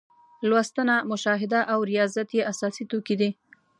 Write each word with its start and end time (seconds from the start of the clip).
لوستنه، 0.49 0.95
مشاهده 1.11 1.59
او 1.71 1.79
ریاضت 1.91 2.29
یې 2.37 2.47
اساسي 2.51 2.83
توکي 2.91 3.15
دي. 3.21 3.29